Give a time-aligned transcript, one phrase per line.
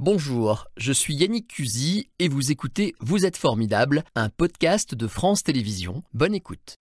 [0.00, 5.42] Bonjour, je suis Yannick Cusy et vous écoutez Vous êtes formidable, un podcast de France
[5.42, 6.04] Télévisions.
[6.14, 6.78] Bonne écoute.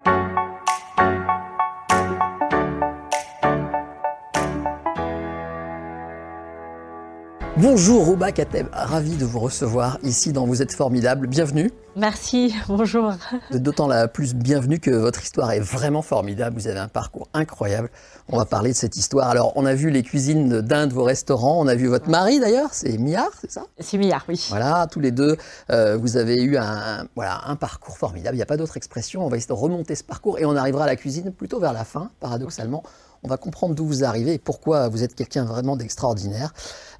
[7.59, 11.25] Bonjour Rouba Kateb, ravi de vous recevoir ici dans Vous êtes formidable.
[11.25, 11.71] Bienvenue.
[11.95, 13.13] Merci, bonjour.
[13.49, 16.55] D'autant la plus bienvenue que votre histoire est vraiment formidable.
[16.55, 17.89] Vous avez un parcours incroyable.
[18.29, 19.27] On va parler de cette histoire.
[19.29, 21.59] Alors, on a vu les cuisines d'un de vos restaurants.
[21.59, 23.63] On a vu votre mari d'ailleurs, c'est Millard, c'est ça?
[23.79, 24.45] C'est Millard, oui.
[24.49, 25.35] Voilà, tous les deux,
[25.71, 28.35] euh, vous avez eu un, voilà, un parcours formidable.
[28.35, 29.25] Il n'y a pas d'autre expression.
[29.25, 31.73] On va essayer de remonter ce parcours et on arrivera à la cuisine plutôt vers
[31.73, 32.83] la fin, paradoxalement.
[33.23, 36.53] On va comprendre d'où vous arrivez et pourquoi vous êtes quelqu'un vraiment d'extraordinaire.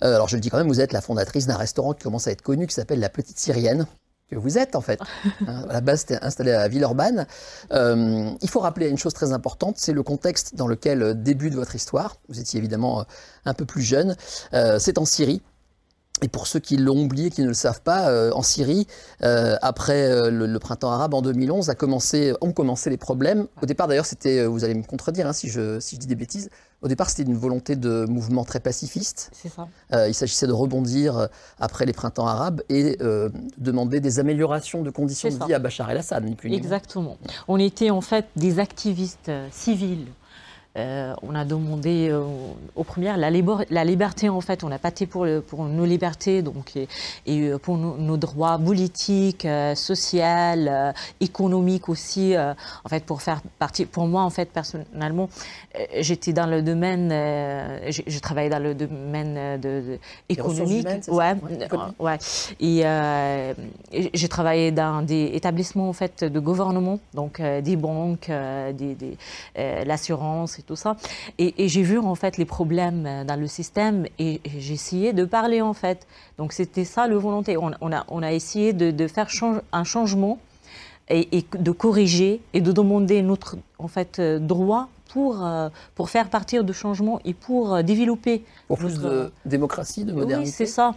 [0.03, 2.27] Euh, alors je le dis quand même, vous êtes la fondatrice d'un restaurant qui commence
[2.27, 3.87] à être connu, qui s'appelle La Petite Syrienne
[4.29, 4.99] que vous êtes en fait.
[5.47, 7.25] Hein, à la base, c'était installé à Villeurbanne.
[7.71, 11.53] Euh, il faut rappeler une chose très importante, c'est le contexte dans lequel euh, débute
[11.53, 12.17] votre histoire.
[12.27, 13.05] Vous étiez évidemment
[13.45, 14.15] un peu plus jeune.
[14.51, 15.41] c'est en Syrie.
[16.23, 18.87] Et pour ceux qui l'ont oublié, qui ne le savent pas, euh, en Syrie,
[19.23, 23.47] euh, après euh, le, printemps arabe en 2011, a commencé, ont commencé les problèmes.
[23.61, 26.15] Au départ, d'ailleurs, c'était, vous allez me contredire hein, si, je, si je dis des
[26.15, 26.49] bêtises,
[26.81, 29.31] au départ, c'était une volonté de mouvement très pacifiste.
[29.33, 29.67] C'est ça.
[30.07, 31.27] il s'agissait de rebondir
[31.59, 35.89] après les printemps arabes et de demander des améliorations de conditions de vie à Bachar
[35.89, 36.63] el-Assad, ni plus ni moins.
[36.63, 37.17] Exactement.
[37.47, 40.05] On était en fait des activistes civils
[40.77, 42.23] euh, on a demandé euh,
[42.75, 44.63] aux premières la, la, liberté, en fait.
[44.63, 46.87] On a pâté pour, pour nos libertés donc, et,
[47.27, 50.17] euh, pour nos, droits politiques, sociaux,
[51.19, 52.35] économiques aussi.
[52.37, 53.85] en fait, pour faire partie.
[53.85, 55.29] Pour moi, en fait, personnellement,
[55.99, 57.09] j'étais dans le domaine.
[57.09, 60.87] je travaillais dans le domaine de, économique.
[61.07, 61.35] ouais,
[61.99, 62.17] ouais.
[62.59, 62.83] Et
[64.13, 69.17] j'ai travaillé dans des établissements en fait de gouvernement, donc des banques, des, des
[69.55, 70.97] l'assurance tout ça.
[71.39, 75.25] Et, j'ai vu en fait les problèmes euh, dans le système et, j'ai essayé de
[75.25, 76.05] parler en fait.
[76.37, 77.57] Donc c'était ça le volonté.
[77.57, 79.27] On, a, on a essayé de, faire
[79.71, 80.37] un changement
[81.09, 86.29] et, de corriger et de demander notre en fait euh, droit pour, euh, pour faire
[86.29, 88.43] partir de changement et pour développer.
[88.67, 90.49] Pour plus de démocratie, de modernité.
[90.49, 90.95] Oui, c'est ça.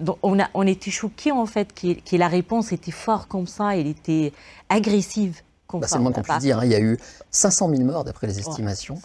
[0.00, 3.76] donc on, a, on était choqués en fait que, la réponse était forte comme ça,
[3.76, 4.32] elle était
[4.68, 5.40] agressive.
[5.80, 6.58] Bah, c'est le moins qu'on puisse dire.
[6.58, 6.64] Hein.
[6.64, 6.98] Il y a eu
[7.30, 8.98] 500 000 morts d'après les estimations.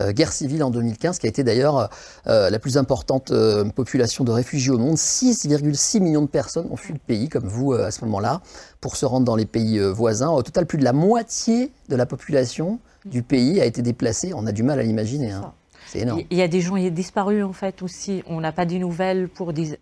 [0.00, 1.90] Euh, guerre civile en 2015, qui a été d'ailleurs
[2.26, 4.96] euh, la plus importante euh, population de réfugiés au monde.
[4.96, 8.40] 6,6 millions de personnes ont fui le pays, comme vous à ce moment-là,
[8.80, 10.30] pour se rendre dans les pays voisins.
[10.30, 14.32] Au total, plus de la moitié de la population du pays a été déplacée.
[14.34, 15.30] On a du mal à l'imaginer.
[15.30, 15.52] Hein.
[15.86, 16.22] C'est énorme.
[16.30, 18.22] Il y a des gens disparus en fait aussi.
[18.26, 19.78] On n'a pas de nouvelles pour des,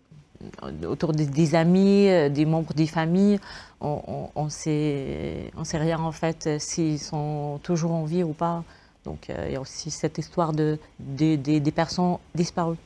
[0.87, 3.39] autour des, amis, euh, des membres des familles,
[3.81, 8.63] on ne sait, rien en fait s'ils sont toujours en vie ou pas.
[9.03, 12.77] Donc euh, il y a aussi cette histoire de, des personnes disparues.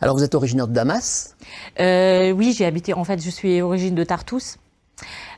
[0.00, 1.36] Alors vous êtes originaire de Damas?
[1.80, 4.56] Euh, Oui, j'ai habité, en fait je suis origine de Tartous.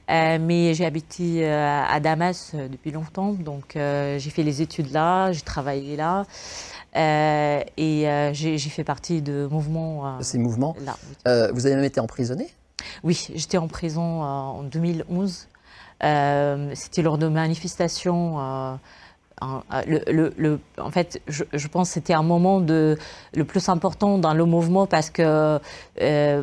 [0.09, 5.97] mais j'ai habité à Damas depuis longtemps, donc j'ai fait les études là, j'ai travaillé
[5.97, 6.25] là.
[6.97, 10.07] Euh, et euh, j'ai fait partie de mouvements.
[10.07, 10.77] Euh, ces mouvements
[11.25, 12.49] Vous avez même été emprisonné?
[13.03, 15.49] Oui, j'étais en prison en 2011.
[16.75, 18.79] C'était lors de manifestations
[19.43, 24.87] le, en fait, je, pense que c'était un moment le plus important dans le mouvement
[24.87, 25.59] parce que
[26.01, 26.43] euh,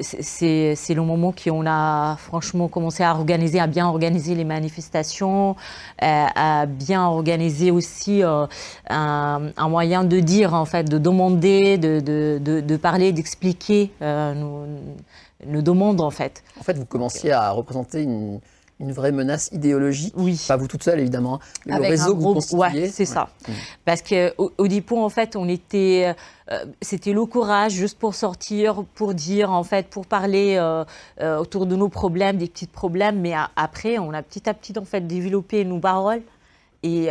[0.00, 5.56] c'est le moment qu'on a franchement commencé à organiser, à bien organiser les manifestations,
[6.02, 8.46] euh, à bien organiser aussi euh,
[8.88, 14.66] un, moyen de dire, en fait, de demander, de, parler, d'expliquer nos,
[15.46, 16.42] nos demandes, en fait.
[16.58, 18.40] En fait, vous commenciez à représenter une
[18.80, 20.14] une vraie menace idéologique.
[20.16, 20.40] Oui.
[20.48, 22.34] Pas vous toute seule, évidemment, mais le réseau gros...
[22.34, 23.28] que vous Ouais, c'est ça.
[23.46, 23.52] Mm.
[23.84, 26.14] Parce qu'au au dépôt, en fait, on était...
[26.50, 30.84] Euh, c'était le courage juste pour sortir, pour dire, en fait, pour parler euh,
[31.20, 33.20] euh, autour de nos problèmes, des petits problèmes.
[33.20, 36.22] Mais après, on a petit à petit, en fait, développé nos paroles
[36.84, 37.08] et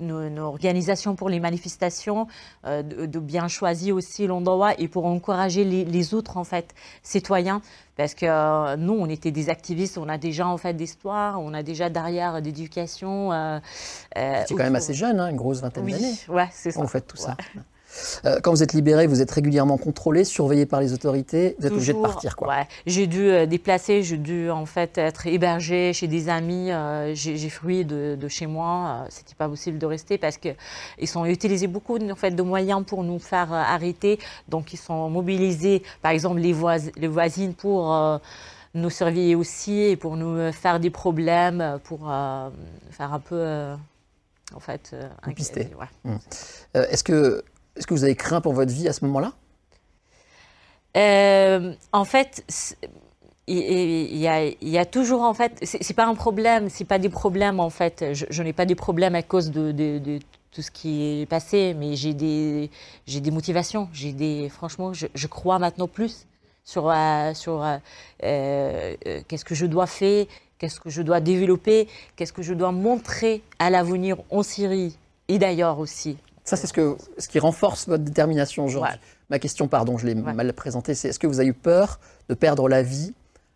[0.00, 2.26] nos, organisations pour les manifestations,
[2.64, 7.60] de, bien choisir aussi l'endroit et pour encourager les, les, autres en fait citoyens
[8.00, 11.52] parce que euh, nous, on était des activistes, on a déjà en fait d'histoire, on
[11.52, 13.30] a déjà derrière d'éducation.
[13.30, 13.58] Euh,
[14.16, 16.14] euh c'est quand même assez jeune, hein, une grosse vingtaine oui, d'années.
[16.30, 16.80] Ouais, c'est ça.
[16.80, 17.36] Vous faites tout ça.
[18.24, 21.56] Euh, quand vous êtes libéré, vous êtes régulièrement contrôlé, surveillé par les autorités.
[21.58, 22.48] Vous êtes obligé de partir, quoi.
[22.48, 22.68] Ouais.
[22.86, 26.70] J'ai dû euh, déplacer, j'ai dû en fait être hébergé chez des amis.
[26.70, 29.04] Euh, j'ai fui de, chez moi.
[29.08, 30.50] C'était pas possible de rester parce que
[30.98, 34.18] ils ont utilisé beaucoup en fait de moyens pour nous faire arrêter.
[34.48, 36.54] Donc ils sont mobilisés, par exemple les,
[36.96, 38.20] les voisines pour
[38.74, 42.00] nous surveiller aussi et pour nous faire des problèmes, pour
[42.90, 43.72] faire un peu
[44.54, 44.94] en fait.
[45.26, 45.86] Ouais.
[46.04, 46.16] Mmh.
[46.74, 47.42] Est-ce que
[47.80, 49.32] est-ce que vous avez craint pour votre vie à ce moment-là?
[51.92, 52.44] En fait,
[53.46, 54.16] il
[54.62, 58.04] y, a, toujours en fait, c'est pas un problème, c'est pas des problèmes en fait.
[58.12, 60.20] Je, n'ai pas des problèmes à cause de,
[60.52, 62.70] tout ce qui est passé, mais j'ai des,
[63.30, 66.26] motivations, j'ai des, franchement, je, crois maintenant plus
[66.64, 67.78] sur, euh, sur euh,
[68.22, 68.94] euh,
[69.26, 70.26] qu'est-ce que je dois faire,
[70.58, 74.96] qu'est-ce que je dois développer, qu'est-ce que je dois montrer à l'avenir en Syrie
[75.28, 76.16] et d'ailleurs aussi.
[76.50, 78.98] Ça, c'est ce, que, ce qui renforce votre détermination aujourd'hui.
[79.28, 82.34] Ma question, pardon, je l'ai mal présentée, c'est est-ce que vous avez eu peur de
[82.34, 83.14] perdre la vie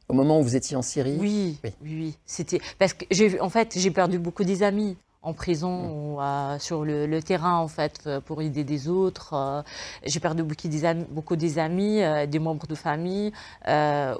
[0.09, 1.17] au moment où vous étiez en Syrie?
[1.19, 2.19] Oui, oui, oui.
[2.25, 5.91] C'était parce que j'ai, en fait, j'ai perdu beaucoup des amis en prison mm.
[5.91, 9.33] ou sur le, terrain en fait pour aider des autres.
[9.35, 9.63] Euh,
[10.05, 13.33] j'ai perdu beaucoup des amis, beaucoup des amis, euh, des membres de famille.
[13.67, 14.15] Euh,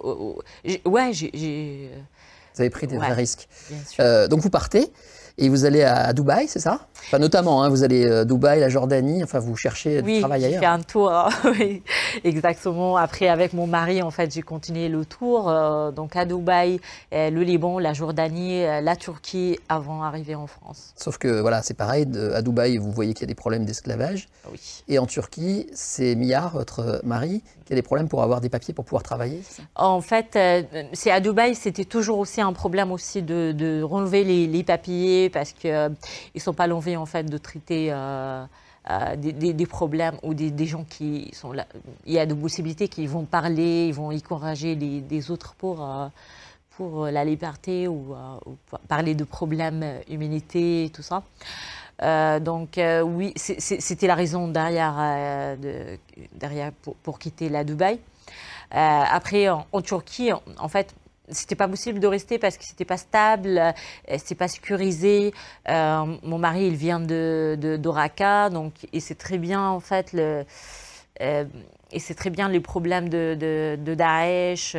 [0.85, 1.93] ouais, j'ai.
[2.57, 3.49] Vous avez pris des vrais risques.
[4.29, 4.91] donc vous partez.
[5.37, 6.87] Et vous allez à Dubaï, c'est ça?
[7.07, 10.45] Enfin, notamment, hein, vous allez à euh, Dubaï, la Jordanie, enfin, vous cherchez du travail
[10.45, 10.61] ailleurs.
[10.61, 11.29] Oui, un tour, hein,
[11.59, 11.83] oui,
[12.23, 12.97] exactement.
[12.97, 15.51] Après, avec mon mari, en fait, j'ai continué le tour.
[15.51, 16.81] Euh, donc, à Dubaï,
[17.13, 20.93] euh, le Liban, la Jordanie, la Turquie, avant d'arriver en France.
[20.95, 22.07] Sauf que, voilà, c'est pareil.
[22.33, 24.29] à Dubaï, vous voyez qu'il y a des problèmes d'esclavage.
[24.53, 24.61] Oui.
[24.87, 28.73] Et en Turquie, c'est Miyar, votre mari, qui a des problèmes pour avoir des papiers
[28.73, 29.43] pour pouvoir travailler
[29.75, 30.39] En fait,
[30.93, 33.85] c'est à Dubaï, c'était toujours aussi un problème aussi de, de
[34.23, 35.89] les papiers parce qu'ils euh,
[36.35, 38.45] ne sont pas l'envie en fait de traiter euh,
[38.91, 41.67] euh, des, problèmes ou des, gens qui sont là.
[42.07, 45.89] Il y a de possibilités qu'ils vont parler, ils vont encourager les, autres pour,
[46.77, 48.15] pour la liberté ou,
[48.89, 51.23] parler de problèmes humanité tout ça.
[52.41, 55.99] donc oui, c'était la raison derrière, de,
[56.35, 56.73] derrière
[57.03, 57.99] pour, quitter la Dubaï.
[58.71, 60.95] après, en Turquie, en fait,
[61.29, 63.73] c'était pas possible de rester parce que c'était pas stable, euh,
[64.19, 65.33] c'était pas sécurisé.
[65.69, 67.77] Euh, mon mari, il vient de, de
[68.51, 70.45] donc et c'est très bien en fait le.
[71.21, 71.45] Euh,
[71.93, 74.77] et c'est très bien les problèmes de, de, de Daesh.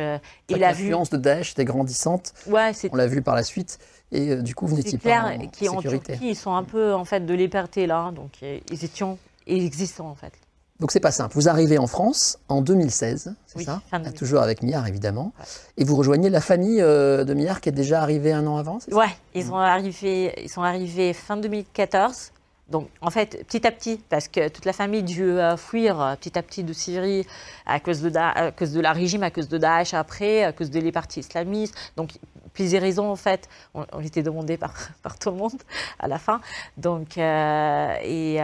[0.50, 2.34] L'influence de Daesh était grandissante.
[2.46, 3.78] Ouais, On l'a vu par la suite.
[4.12, 5.76] Et du coup, vous n'étiez pas en qui sécurité.
[5.76, 10.10] En Turquie, ils sont un peu en fait de liberté là, donc ils étions existants
[10.10, 10.32] en fait.
[10.80, 11.34] Donc c'est pas simple.
[11.34, 13.80] Vous arrivez en France en 2016, c'est ça?
[14.16, 15.32] Toujours avec Miard évidemment.
[15.78, 18.78] Et vous rejoignez la famille euh, de Miard qui est déjà arrivée un an avant,
[18.92, 22.32] Ouais, ils sont arrivés, ils sont arrivés fin 2014.
[22.68, 26.16] Donc, en fait, petit à petit, parce que toute la famille dut euh, fuir euh,
[26.16, 27.24] petit à petit de Syrie
[27.64, 30.70] à cause de, à cause de la régime, à cause de Daesh après, à cause
[30.70, 31.76] des partis islamistes.
[31.96, 32.10] Donc,
[32.56, 34.72] plusieurs raisons, en fait, ont, été demandées par,
[35.02, 35.62] par tout le monde
[35.98, 36.40] à la fin.
[36.78, 38.38] Donc, euh, et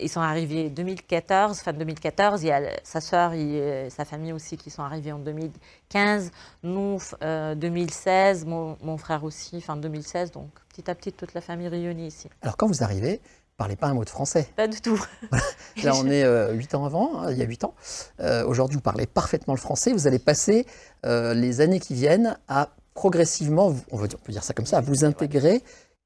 [0.00, 2.42] ils sont arrivés en 2014, fin 2014.
[2.42, 6.32] Il y a sa sœur et sa famille aussi qui sont arrivés en 2015.
[6.64, 10.32] Nous, 2016, mon, mon, frère aussi, fin 2016.
[10.32, 12.28] Donc, petit à petit, toute la famille réunie ici.
[12.42, 13.20] Alors, quand vous arrivez,
[13.56, 14.48] parlez pas un mot de français.
[14.56, 15.02] Pas du tout.
[15.82, 17.74] Là, on est euh, huit ans avant, hein, il y a huit ans.
[18.20, 19.92] Euh, aujourd'hui, vous parlez parfaitement le français.
[19.92, 20.66] Vous allez passer
[21.04, 25.04] euh, les années qui viennent à progressivement, on, peut dire ça comme ça, à vous
[25.04, 25.62] intégrer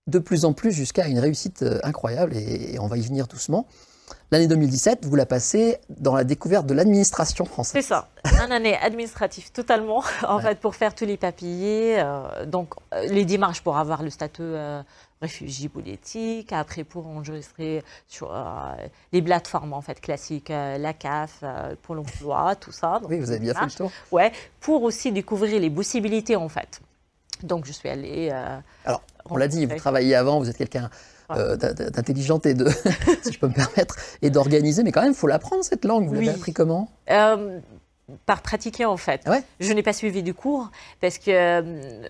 [0.08, 3.66] de plus en plus jusqu'à une réussite incroyable, et, on va y venir doucement.
[4.32, 7.82] L'année 2017, vous la passez dans la découverte de l'administration française.
[7.82, 8.08] C'est ça,
[8.44, 12.02] une année administrative totalement, en fait, pour faire tous les papiers,
[12.46, 12.74] donc
[13.08, 14.54] les démarches pour avoir le statut
[15.20, 18.74] réfugiés politiques, après pour enregistrer sur euh,
[19.12, 23.00] les plateformes en fait classiques, euh, la CAF, euh, pour l'emploi, tout ça.
[23.08, 23.92] oui, vous avez bien fait le tour.
[24.10, 26.80] Ouais, pour aussi découvrir les possibilités en fait.
[27.42, 28.30] Donc je suis allée.
[28.84, 30.90] Alors, on l'a dit, vous travaillez avant, vous êtes quelqu'un
[31.30, 32.68] d'intelligente et de,
[33.22, 36.06] si je peux me permettre, et d'organiser, mais quand même, il faut l'apprendre cette langue.
[36.08, 36.90] Vous l'avez appris comment?
[38.26, 39.22] Par pratiquer en fait.
[39.26, 40.70] Ah je n'ai pas suivi du cours
[41.00, 42.08] parce que, euh,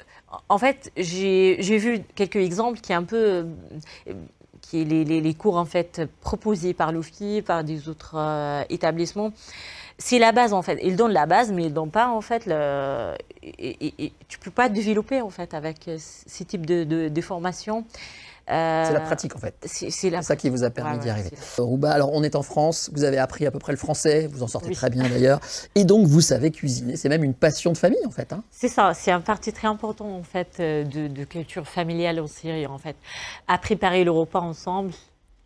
[0.48, 3.44] en fait, j'ai vu quelques exemples qui est un peu,
[4.08, 4.12] euh,
[4.62, 9.32] qui est les, les, cours en fait proposés par l'OFI, par des autres euh, établissements.
[9.98, 10.78] C'est la base en fait.
[10.82, 13.14] Ils donnent la base, mais ils donnent pas en fait le.
[13.42, 17.84] Et, et, tu peux pas développer en fait avec ces types de, de, de formations
[18.46, 19.54] c'est la pratique en fait.
[19.64, 19.90] C'est
[20.22, 21.30] ça qui vous a permis d'y arriver.
[21.58, 24.42] Rouba, alors on est en France, vous avez appris à peu près le français, vous
[24.42, 25.40] en sortez très bien d'ailleurs,
[25.74, 26.96] et donc vous savez cuisiner.
[26.96, 28.32] C'est même une passion de famille en fait.
[28.32, 28.42] Hein.
[28.50, 32.26] C'est ça, c'est un parti très important en fait euh, de, de culture familiale en
[32.26, 32.96] Syrie en fait.
[33.48, 34.92] À préparer le repas ensemble,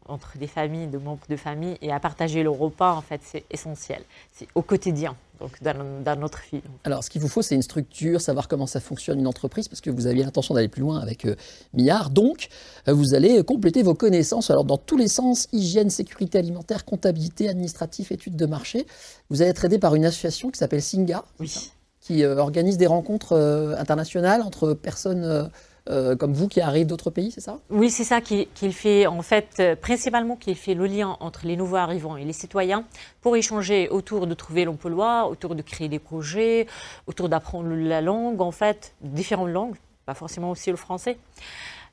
[0.06, 3.44] entre des familles, de membres de famille, et à partager le repas, en fait, c'est
[3.50, 4.02] essentiel.
[4.32, 6.62] C'est au quotidien, donc dans, notre vie.
[6.84, 9.80] Alors, ce qu'il vous faut, c'est une structure, savoir comment ça fonctionne une entreprise, parce
[9.80, 11.34] que vous aviez l'intention d'aller plus loin avec euh,
[11.72, 12.10] Millard.
[12.10, 12.48] Donc,
[12.88, 17.48] euh, vous allez compléter vos connaissances, alors dans tous les sens, hygiène, sécurité alimentaire, comptabilité,
[17.48, 18.86] administratif, études de marché.
[19.30, 21.70] Vous allez être aidé par une association qui s'appelle Singa, oui.
[22.00, 23.36] qui euh, organise des rencontres
[23.78, 25.50] internationales entre personnes
[25.86, 27.58] comme vous qui arrivent d'autres pays, c'est ça?
[27.70, 31.76] Oui, c'est ça qu'il fait, en fait, principalement qu'il fait le lien entre les nouveaux
[31.76, 32.84] arrivants et les citoyens
[33.20, 36.66] pour échanger autour de trouver l'emploi, autour de créer des projets,
[37.06, 39.76] autour d'apprendre la langue, en fait, différentes langues,
[40.06, 41.18] pas forcément aussi le français.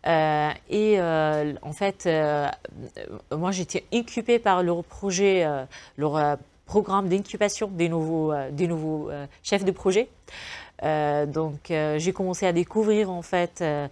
[0.07, 2.47] Euh, et euh, en fait, euh,
[3.35, 5.47] moi j'étais incubée par leur projet,
[5.97, 9.09] leur programme d'incubation des nouveaux, des nouveaux
[9.43, 10.09] chefs de projet.
[10.83, 13.87] Euh, donc euh, j'ai commencé à découvrir en fait euh,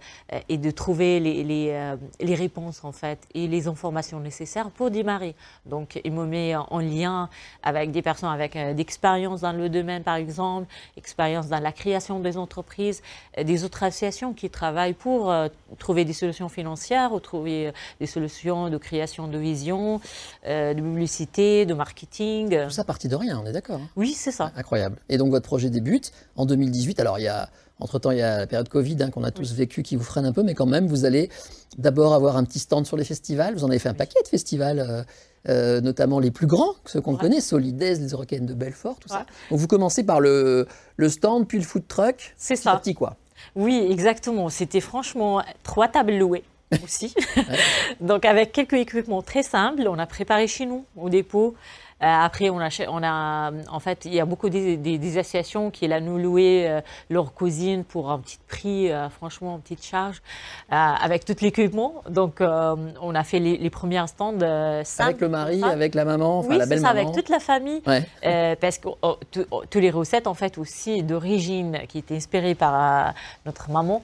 [0.48, 5.34] et de trouver les, les, les, réponses en fait et les informations nécessaires pour démarrer.
[5.66, 7.28] Donc il me met en lien
[7.62, 10.66] avec des personnes avec d'expérience dans le domaine par exemple,
[10.96, 13.02] expérience dans la création des entreprises,
[13.40, 15.32] des autres associations qui travaillent pour
[15.78, 20.00] trouver des solutions financières ou trouver des solutions de création de vision,
[20.44, 22.64] de publicité, de marketing.
[22.64, 23.88] Tout ça parti de rien, on est d'accord hein?
[23.96, 24.52] Oui, c'est ça.
[24.56, 24.96] Incroyable.
[25.08, 27.48] Et donc votre projet débute en 2010 alors, il y a,
[27.80, 30.26] entre-temps, il y a la période Covid hein, qu'on a tous vécu qui vous freine
[30.26, 31.30] un peu, mais quand même, vous allez
[31.78, 33.54] d'abord avoir un petit stand sur les festivals.
[33.54, 34.80] Vous en avez fait un paquet de festivals.
[34.80, 35.02] Euh,
[35.48, 39.24] euh, notamment les plus grands, ceux qu'on connaît, Solidaise, les Eurocaines de Belfort, tout ça.
[39.48, 42.34] Donc vous commencez par le, le stand, puis le food truck.
[42.36, 42.76] C'est ça.
[42.76, 43.16] Petit quoi.
[43.56, 44.50] Oui, exactement.
[44.50, 46.44] C'était franchement trois tables louées
[46.84, 47.14] aussi.
[48.00, 51.54] Donc avec quelques équipements très simples, on a préparé chez nous au dépôt.
[52.02, 55.86] Euh, après, on a, on a, en fait, il y a beaucoup des, associations qui
[55.86, 56.80] là nous louer euh,
[57.10, 60.22] leur cuisine pour un petit prix, euh, franchement, une petite charge,
[60.70, 62.02] avec tout l'équipement.
[62.08, 64.38] Donc, on a fait les, les premiers stands
[64.84, 65.10] simples.
[65.10, 67.00] Avec le mari, avec la maman, enfin la belle maman.
[67.00, 69.18] avec toute la famille, parce que oh,
[69.50, 73.14] oh, toutes les recettes, en fait, aussi d'origine, qui étaient inspirées par
[73.44, 74.02] notre maman.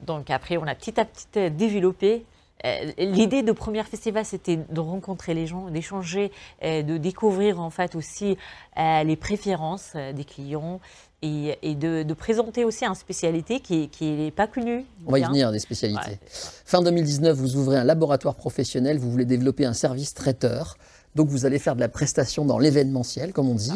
[0.00, 2.24] Donc après, on a petit à petit développé
[2.64, 6.32] euh, l'idée de Premier Festival, c'était de rencontrer les gens, d'échanger,
[6.64, 8.36] euh, de découvrir en fait aussi
[8.78, 10.80] euh, les préférences des clients
[11.22, 14.84] et, de, présenter aussi une spécialité qui n'est pas connue.
[15.06, 16.18] On va y venir, des spécialités.
[16.30, 20.76] fin 2019, vous ouvrez un laboratoire professionnel, vous voulez développer un service traiteur.
[21.18, 23.72] Donc vous allez faire de la prestation dans l'événementiel, comme on dit.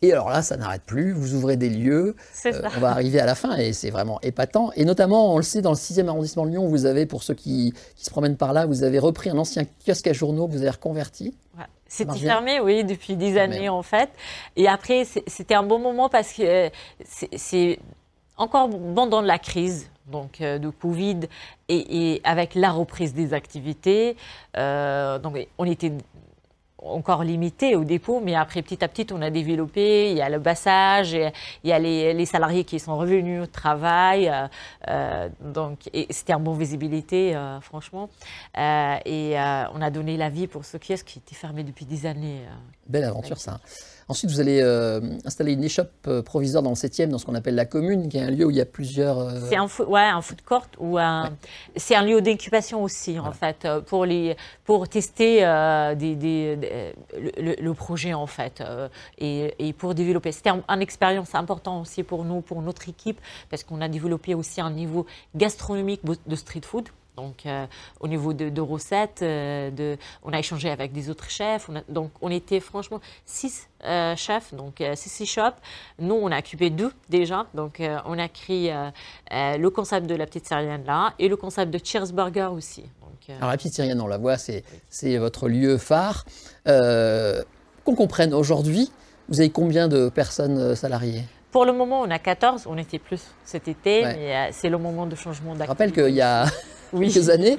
[0.00, 1.12] Et alors là, ça n'arrête plus.
[1.12, 2.16] Vous ouvrez des lieux.
[2.46, 4.72] Euh, on va arriver à la fin et c'est vraiment épatant.
[4.76, 7.34] Et notamment, on le sait, dans le 6e arrondissement de Lyon, vous avez, pour ceux
[7.34, 10.62] qui, se promènent par là, vous avez repris un ancien kiosque à journaux que vous
[10.62, 11.34] avez reconverti.
[11.86, 14.08] C'était fermé, oui, depuis des années en fait.
[14.56, 16.70] Et après, c'était un bon moment parce que euh,
[17.36, 17.78] c'est
[18.38, 21.20] encore pendant la crise donc euh, de Covid
[21.68, 24.16] et, avec la reprise des activités.
[24.54, 25.92] donc on était
[26.82, 30.10] encore limité au dépôt, mais après petit à petit on a développé.
[30.10, 31.32] Il y a le bassage, il
[31.64, 34.46] y a les, salariés qui sont revenus au travail, euh,
[34.88, 38.10] euh, donc c'était en bonne visibilité, euh, franchement.
[38.56, 39.36] et
[39.74, 42.42] on a donné la vie pour ce kiosque qui était fermé depuis des années.
[42.86, 43.60] Belle aventure ça.
[44.08, 47.34] Ensuite, vous allez euh, installer une échoppe euh, provisoire dans le 7e, dans ce qu'on
[47.34, 49.18] appelle la commune, qui est un lieu où il y a plusieurs.
[49.18, 51.32] Euh, c'est un, ouais, un food court ou un...
[51.74, 55.40] c'est un lieu d'incubation aussi, en fait, pour, les, pour tester
[55.96, 56.94] des, des,
[57.36, 58.62] le, projet, en fait,
[59.18, 60.30] et, et, pour développer.
[60.30, 63.20] C'était une expérience importante aussi pour nous, pour notre équipe,
[63.50, 66.88] parce qu'on a développé aussi un niveau gastronomique de street food.
[67.16, 67.66] Donc, euh,
[68.00, 71.70] au niveau de, recettes, euh, de, on a échangé avec des autres chefs.
[71.88, 75.56] donc, on était franchement six euh, chefs, donc six shops.
[75.98, 77.46] Nous, on a occupé deux déjà.
[77.54, 78.74] Donc, on a créé
[79.30, 82.84] le concept de la petite syrienne là et le concept de Cheers Burger aussi.
[83.28, 86.24] Alors, la petite syrienne, on la voit, c'est votre lieu phare.
[86.64, 88.90] Qu'on comprenne, aujourd'hui,
[89.28, 91.24] vous avez combien de personnes salariées?
[91.56, 92.66] Pour le moment, on a 14.
[92.68, 95.64] On était plus cet été, mais c'est le moment de changement d'activité.
[95.64, 96.44] Je rappelle qu'il y a
[96.92, 97.56] quelques années.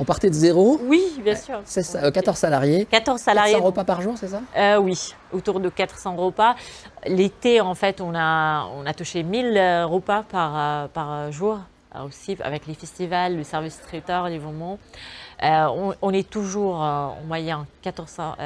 [0.00, 0.80] On partait de zéro.
[0.82, 1.60] Oui, bien sûr.
[1.64, 2.88] C'est ça, 14 salariés.
[2.90, 3.52] 14 salariés.
[3.52, 4.40] 400 repas par jour, c'est ça?
[4.56, 6.56] Euh, Oui, autour de 400 repas.
[7.06, 11.60] L'été, en fait, on a, on a touché 1000 euh, repas par, euh, par jour,
[12.04, 14.80] aussi avec les festivals, le service traiteur, les moments.
[15.42, 18.36] Euh, on, est toujours euh, en moyenne 400,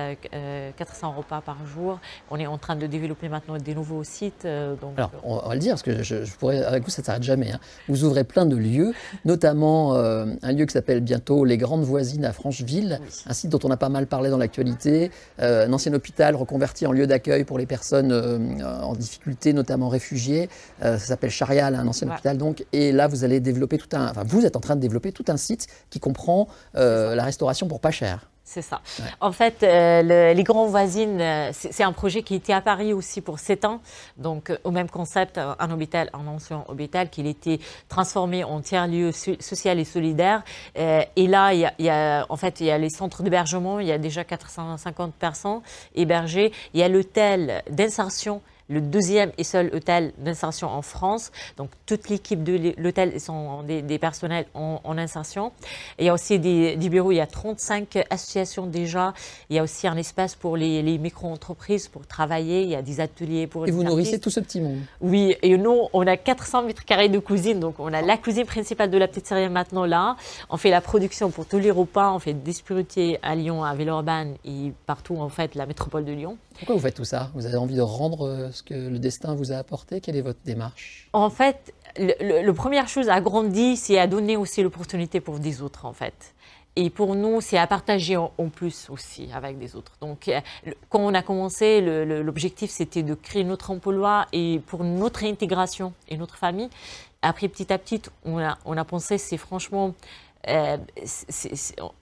[0.76, 2.00] 400 euh, repas par jour.
[2.30, 4.46] On est en train de développer maintenant des nouveaux sites.
[4.80, 7.22] donc, Alors, on va le dire, parce que je, pourrais, avec vous, ça ne s'arrête
[7.22, 7.52] jamais.
[7.52, 7.60] Hein.
[7.88, 8.92] Vous ouvrez plein de lieux,
[9.24, 13.70] notamment un lieu qui s'appelle bientôt Les Grandes Voisines à Francheville, un site dont on
[13.70, 17.66] a pas mal parlé dans l'actualité, un ancien hôpital reconverti en lieu d'accueil pour les
[17.66, 18.12] personnes
[18.62, 20.48] en difficulté, notamment réfugiés.
[20.80, 22.64] ça s'appelle Charial, un ancien hôpital donc.
[22.72, 25.24] Et là, vous allez développer tout un, enfin, vous êtes en train de développer tout
[25.28, 26.48] un site qui comprend
[26.80, 28.26] euh, la restauration pour pas cher.
[28.42, 28.80] C'est ça.
[29.20, 33.20] En fait, euh, les grands voisines, euh, c'est un projet qui était à Paris aussi
[33.20, 33.80] pour 7 ans.
[34.16, 39.78] Donc, au même concept, un hôpital, un ancien hôpital, qui était transformé en tiers-lieu social
[39.78, 40.42] et solidaire.
[40.74, 43.92] et là, il y, a, en fait, il y a les centres d'hébergement, il y
[43.92, 45.60] a déjà 450 personnes
[45.94, 46.50] hébergées.
[46.74, 51.32] Il y a l'hôtel d'insertion le deuxième et seul hôtel d'insertion en France.
[51.56, 55.52] Donc toute l'équipe de l'hôtel sont des, personnels en, insertion.
[55.98, 59.12] il y a aussi des, bureaux, il y a 35 associations déjà.
[59.50, 62.62] Il y a aussi un espace pour les, micro-entreprises pour travailler.
[62.62, 65.56] Il y a des ateliers pour Et vous nourrissez tout ce petit monde Oui, et
[65.58, 67.58] nous, on a 400 mètres carrés de cuisine.
[67.58, 70.16] Donc on a la cuisine principale de la petite série maintenant là.
[70.48, 72.12] On fait la production pour tous les repas.
[72.12, 76.12] On fait des spiritiers à Lyon, à Villeurbanne et partout en fait la métropole de
[76.12, 76.38] Lyon.
[76.60, 79.34] Pourquoi vous faites tout ça Vous avez envie de rendre euh, ce que le destin
[79.34, 80.02] vous a apporté?
[80.02, 81.08] Quelle est votre démarche?
[81.14, 85.86] En fait, la première chose à grandir, c'est à donner aussi l'opportunité pour des autres,
[85.86, 86.34] en fait.
[86.76, 89.92] Et pour nous, c'est à partager en, plus aussi avec des autres.
[90.02, 90.38] Donc, euh,
[90.90, 96.18] quand on a commencé, l'objectif, c'était de créer notre emploi et pour notre intégration et
[96.18, 96.68] notre famille.
[97.22, 99.94] Après, petit à petit, on a, on a pensé, c'est franchement
[100.48, 100.78] euh,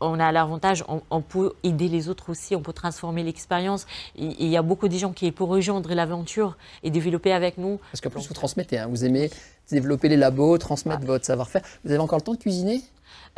[0.01, 3.87] on a l'avantage, on, peut aider les autres aussi, on peut transformer l'expérience.
[4.17, 7.81] Il, y a beaucoup de gens qui, pour rejoindre l'aventure et développer avec nous.
[7.91, 8.87] Parce qu'en plus, vous transmettez, hein.
[8.89, 9.31] vous aimez
[9.71, 11.63] développer les labos, transmettre votre savoir-faire.
[11.85, 12.83] Vous avez encore le temps de cuisiner?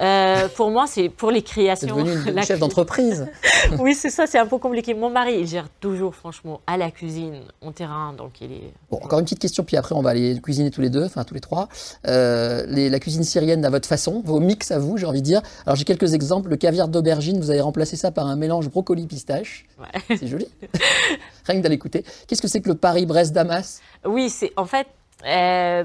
[0.00, 1.97] Euh, pour moi, c'est pour les créations.
[1.97, 3.28] C'est devenu une chef d'entreprise.
[3.78, 4.95] oui, c'est ça, c'est un peu compliqué.
[4.95, 8.73] Mon mari, il gère toujours, franchement, à la cuisine, en terrain, donc il est.
[8.90, 11.25] Bon, encore une petite question, puis après, on va aller cuisiner tous les deux, enfin
[11.25, 11.69] tous les trois.
[12.07, 15.42] Euh, la cuisine syrienne à votre façon, vos mix à vous, j'ai envie de dire.
[15.66, 16.49] Alors, j'ai quelques exemples.
[16.49, 19.66] Le caviar d'aubergine, vous avez remplacé ça par un mélange brocoli-pistache.
[19.78, 20.16] Ouais.
[20.16, 20.49] C'est joli.
[21.45, 22.04] Rien que d'aller écouter.
[22.26, 23.80] Qu'est-ce que c'est que le Paris-Brest-Damas?
[24.04, 24.87] Oui, c'est en fait.
[25.26, 25.85] Euh,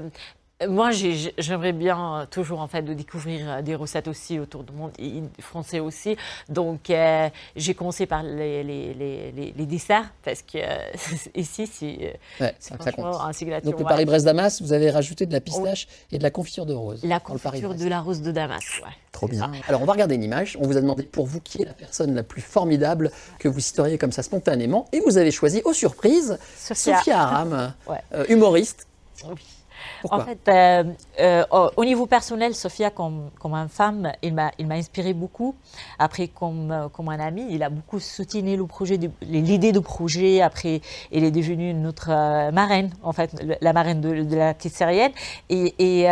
[0.66, 4.72] moi, j'aimerais bien euh, toujours en fait de découvrir euh, des recettes aussi autour du
[4.72, 6.16] monde, et français aussi.
[6.48, 10.56] Donc, euh, j'ai commencé par les, les, les, les, desserts parce que
[11.34, 13.70] ici, c'est ouais, un signature.
[13.70, 17.04] Donc, le Paris-Brest-Damas, vous avez rajouté de la pistache et de la confiture de rose.
[17.04, 18.90] La confiture de la rose de Damas, ouais.
[19.12, 19.50] Trop bien.
[19.68, 20.56] Alors, on va regarder une image.
[20.60, 23.60] On vous a demandé pour vous qui est la personne la plus formidable que vous
[23.60, 27.74] citeriez comme ça spontanément, et vous avez choisi, aux surprises, Sophia, Aram,
[28.30, 28.86] humoriste.
[29.26, 29.34] Oui
[30.10, 30.84] en fait, euh,
[31.20, 35.54] euh, au niveau personnel, Sophia, comme, comme une femme, il m'a inspiré beaucoup.
[35.98, 40.40] Après, comme, euh, comme un ami, il a beaucoup soutenu le projet, l'idée de projet.
[40.42, 40.80] Après,
[41.12, 42.08] il est devenu notre
[42.50, 45.12] marraine, en fait, la marraine de, la petite syrienne.
[45.48, 46.06] Et, et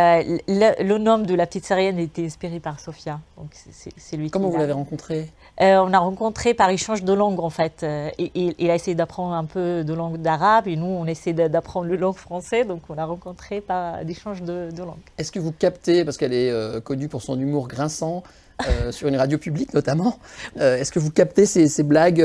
[0.49, 3.21] le, nom de la petite syrienne était inspiré par Sophia.
[3.37, 3.55] Donc,
[3.97, 7.85] c'est lui Comment vous l'avez rencontré On a rencontré par échange de langue, en fait.
[8.19, 11.87] Et, il a essayé d'apprendre un peu de langue d'arabe, et nous, on essaie d'apprendre
[11.87, 12.65] le langue français.
[12.65, 13.61] Donc, on a rencontré
[14.05, 14.99] d'échange de, langue.
[15.19, 18.23] Est-ce que vous captez, parce qu'elle est euh, connue pour son humour grinçant,
[18.69, 20.19] euh, sur une radio publique notamment.
[20.59, 22.23] Euh, est-ce que vous captez ces, blagues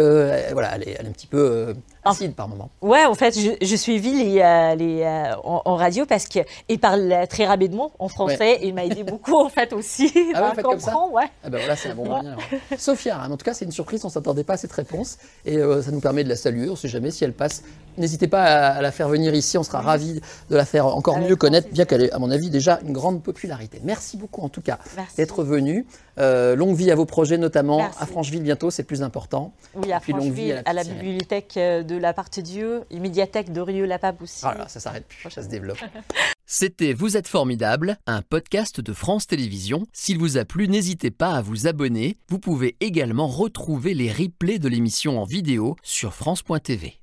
[0.52, 1.74] Voilà, elle est, un petit peu
[2.10, 2.70] acide par moment.
[2.82, 7.92] Ouais, en fait, je, je suivi les, les en, radio parce qu'il parle très rapidement
[8.00, 11.24] en français et il m'a aidé beaucoup en fait aussi ah ouais, comme ça ouais.
[11.44, 12.36] Ah ben voilà, c'est un bon moyen.
[12.78, 15.92] Sophia, en tout cas, c'est une surprise, on s'attendait pas à cette réponse et ça
[15.92, 16.68] nous permet de la saluer.
[16.68, 17.64] On ne sait jamais si elle passe
[18.00, 21.36] N'hésitez pas à, la faire venir ici, on sera ravis de la faire encore mieux
[21.36, 23.82] connaître, bien qu'elle ait, à mon avis, déjà une grande popularité.
[23.84, 24.80] Merci beaucoup en tout cas
[25.18, 25.86] d'être venu.
[26.18, 29.52] Euh, longue vie à vos projets, notamment à Francheville bientôt, c'est plus important.
[29.76, 34.42] Oui, à Francheville, à la, bibliothèque euh, de la Part Dieu, et médiathèque d'Orieux-Lapape aussi.
[34.42, 35.80] Voilà, ça s'arrête plus, ça se développe.
[36.46, 39.86] C'était Vous êtes formidable, un podcast de France Télévisions.
[39.94, 42.18] S'il vous a plu, n'hésitez pas à vous abonner.
[42.30, 46.99] Vous pouvez également retrouver les replays de l'émission en vidéo sur France.tv.